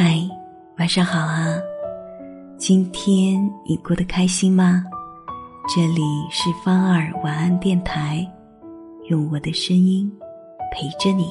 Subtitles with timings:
[0.00, 0.16] 嗨，
[0.76, 1.58] 晚上好啊！
[2.56, 3.34] 今天
[3.66, 4.84] 你过得开心吗？
[5.74, 8.24] 这里是芳儿晚安电台，
[9.08, 10.08] 用我的声音
[10.70, 11.28] 陪着你。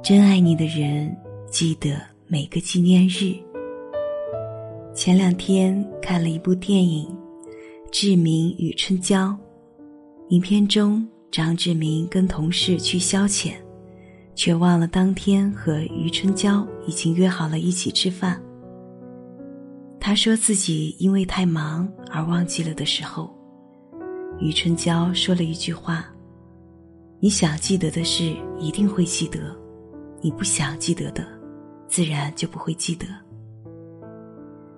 [0.00, 1.12] 真爱你的人，
[1.50, 1.90] 记得
[2.28, 3.34] 每个纪念日。
[4.94, 7.04] 前两天看了一部电影
[7.90, 9.30] 《志明与春娇》，
[10.28, 13.54] 影片中张志明跟同事去消遣。
[14.38, 18.40] 却忘了当天和余春娇已经约好了一起吃饭。
[19.98, 23.36] 他说自己因为太忙而忘记了的时候，
[24.38, 26.06] 余春娇说了一句话
[27.18, 29.40] ：“你想记得的事一定会记得，
[30.20, 31.26] 你不想记得的，
[31.88, 33.06] 自然就不会记得。”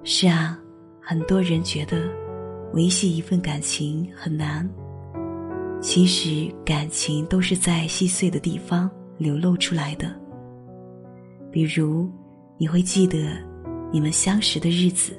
[0.05, 0.59] 是啊，
[1.03, 2.09] 很多人觉得
[2.73, 4.67] 维系一份感情很难，
[5.83, 8.91] 其实感情都是在细碎的地方。
[9.21, 10.11] 流露出来的，
[11.53, 12.09] 比如
[12.57, 13.19] 你会记得
[13.93, 15.13] 你们相识的日子，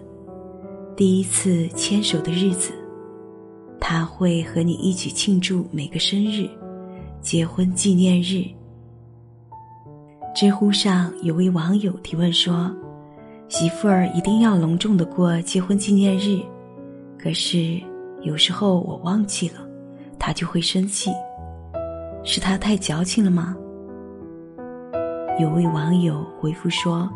[0.98, 2.74] 第一次牵手的日子，
[3.80, 6.50] 他会和你一起庆祝每个生日、
[7.22, 8.44] 结婚纪念日。
[10.34, 12.76] 知乎上有位网友提问说
[13.50, 16.42] ：“媳妇儿一定要隆重的过结婚纪念日，
[17.20, 17.80] 可是
[18.24, 19.60] 有时候我忘记了，
[20.18, 21.12] 他就会生气，
[22.24, 23.56] 是他太矫情了吗？”
[25.40, 27.10] 有位网友回复说：“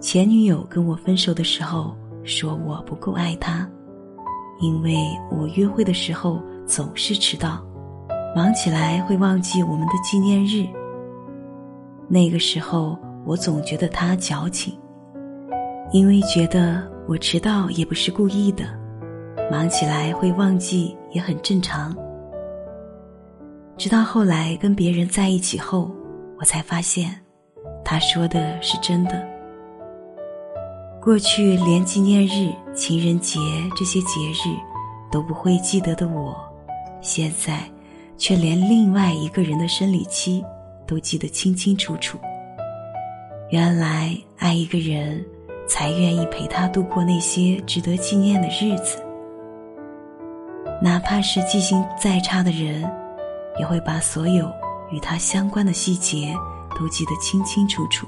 [0.00, 3.68] 前女友跟我分手的时候，说我不够爱她，
[4.60, 4.96] 因为
[5.30, 7.62] 我约会的时候总是迟到，
[8.34, 10.64] 忙起来会忘记我们的纪念日。
[12.08, 14.78] 那个时候我总觉得她矫情，
[15.92, 18.64] 因为觉得我迟到也不是故意的，
[19.50, 21.94] 忙起来会忘记也很正常。
[23.76, 25.90] 直到后来跟别人在一起后。”
[26.40, 27.14] 我才发现，
[27.84, 29.28] 他说的是真的。
[30.98, 33.38] 过去连纪念日、情人节
[33.76, 34.56] 这些节日
[35.10, 36.34] 都不会记得的我，
[37.02, 37.60] 现在
[38.16, 40.42] 却连另外一个人的生理期
[40.86, 42.18] 都记得清清楚楚。
[43.50, 45.22] 原来爱一个人，
[45.68, 49.02] 才愿意陪他度过那些值得纪念的日子，
[50.80, 52.90] 哪怕是记性再差的人，
[53.58, 54.50] 也会把所有。
[54.92, 56.34] 与他相关的细节
[56.78, 58.06] 都记得清清楚楚。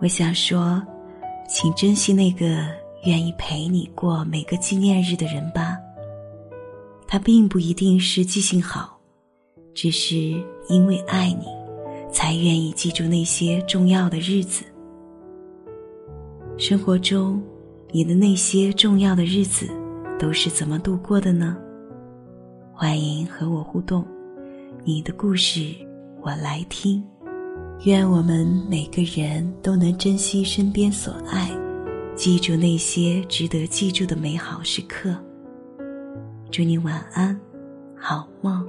[0.00, 0.82] 我想说，
[1.48, 2.66] 请珍惜那个
[3.04, 5.78] 愿意陪你过每个纪念日的人吧。
[7.06, 8.98] 他并不一定是记性好，
[9.74, 10.16] 只是
[10.68, 11.46] 因为爱你，
[12.10, 14.64] 才愿意记住那些重要的日子。
[16.58, 17.42] 生活中，
[17.90, 19.68] 你的那些重要的日子
[20.18, 21.56] 都是怎么度过的呢？
[22.72, 24.04] 欢迎和我互动。
[24.84, 25.76] 你的故事，
[26.22, 27.04] 我来听。
[27.84, 31.48] 愿我们每个人都能珍惜身边所爱，
[32.16, 35.16] 记住那些值得记住的美好时刻。
[36.50, 37.38] 祝你晚安，
[37.96, 38.66] 好梦。